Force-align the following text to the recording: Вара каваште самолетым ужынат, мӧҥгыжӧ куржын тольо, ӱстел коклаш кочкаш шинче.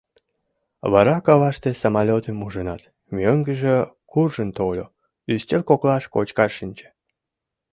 Вара 0.91 1.15
каваште 1.25 1.69
самолетым 1.81 2.37
ужынат, 2.45 2.81
мӧҥгыжӧ 3.15 3.75
куржын 4.11 4.49
тольо, 4.57 4.85
ӱстел 5.33 5.61
коклаш 5.69 6.03
кочкаш 6.13 6.51
шинче. 6.57 6.87